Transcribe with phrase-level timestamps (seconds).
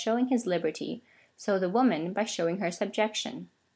[0.03, 1.03] sliovving his liberty,
[1.37, 3.47] so the woman, by showing her subjec tion.